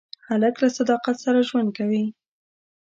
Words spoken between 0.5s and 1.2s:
له صداقت